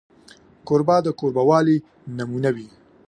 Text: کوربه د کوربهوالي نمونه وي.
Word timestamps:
کوربه 0.67 0.95
د 1.05 1.07
کوربهوالي 1.19 1.77
نمونه 2.17 2.49
وي. 2.55 2.67